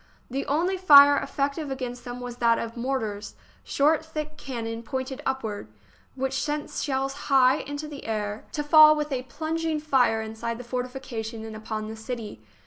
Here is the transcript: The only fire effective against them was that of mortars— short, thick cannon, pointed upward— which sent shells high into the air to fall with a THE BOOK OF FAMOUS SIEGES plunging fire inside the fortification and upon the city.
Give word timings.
The 0.31 0.47
only 0.47 0.77
fire 0.77 1.15
effective 1.17 1.69
against 1.69 2.05
them 2.05 2.19
was 2.21 2.37
that 2.37 2.57
of 2.57 2.75
mortars— 2.75 3.35
short, 3.63 4.03
thick 4.03 4.35
cannon, 4.35 4.81
pointed 4.81 5.21
upward— 5.27 5.67
which 6.15 6.41
sent 6.41 6.71
shells 6.71 7.13
high 7.29 7.57
into 7.57 7.87
the 7.87 8.05
air 8.05 8.43
to 8.53 8.63
fall 8.63 8.95
with 8.95 9.09
a 9.09 9.09
THE 9.09 9.15
BOOK 9.21 9.25
OF 9.25 9.25
FAMOUS 9.27 9.29
SIEGES 9.29 9.61
plunging 9.63 9.79
fire 9.79 10.21
inside 10.23 10.57
the 10.57 10.63
fortification 10.63 11.45
and 11.45 11.55
upon 11.55 11.87
the 11.87 11.95
city. 11.95 12.41